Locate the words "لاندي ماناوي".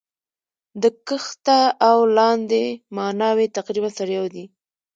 2.17-3.47